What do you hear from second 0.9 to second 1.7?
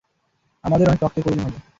রক্তের প্রয়োজন হবে।